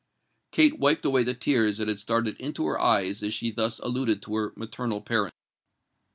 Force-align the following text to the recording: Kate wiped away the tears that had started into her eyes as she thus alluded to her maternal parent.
Kate 0.51 0.79
wiped 0.79 1.05
away 1.05 1.21
the 1.21 1.35
tears 1.35 1.77
that 1.77 1.87
had 1.87 1.99
started 1.99 2.35
into 2.39 2.65
her 2.65 2.81
eyes 2.81 3.21
as 3.21 3.35
she 3.35 3.51
thus 3.51 3.77
alluded 3.81 4.19
to 4.23 4.33
her 4.33 4.51
maternal 4.55 4.99
parent. 4.99 5.35